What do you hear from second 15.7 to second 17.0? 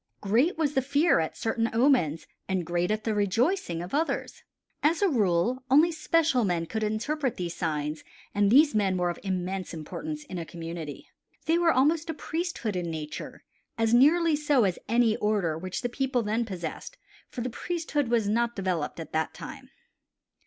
the people then possessed,